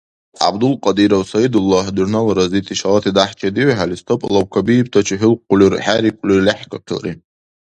ГӀябдулкьадиров 0.39 1.23
СягӀидуллагь, 1.29 1.89
дурхӀнала 1.95 2.31
разити, 2.39 2.73
шалати 2.81 3.11
дяхӀ 3.17 3.35
чедиухӀели, 3.39 3.99
стол-алав 4.01 4.45
кабиибтачи 4.53 5.15
хӀулкӀули 5.21 5.65
хӀерикӀули, 5.85 6.35
лехӀкахъилри. 6.45 7.11